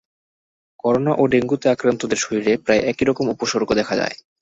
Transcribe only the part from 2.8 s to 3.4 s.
একই রকম